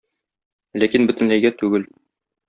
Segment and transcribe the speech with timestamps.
[0.83, 1.85] Ләкин бөтенләйгә түгел.